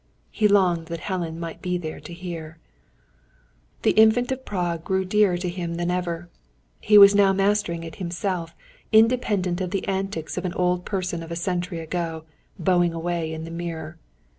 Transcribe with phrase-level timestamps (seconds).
[0.31, 2.57] He longed that Helen might be there to hear.
[3.83, 6.27] The Infant of Prague grew dearer to him than ever.
[6.79, 8.55] He was now mastering it himself,
[8.91, 12.23] independent of the antics of an old person of a century ago,
[12.57, 13.99] bowing away in the mirror.